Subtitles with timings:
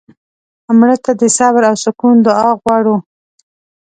[0.79, 2.95] مړه ته د صبر او سکون دعا غواړو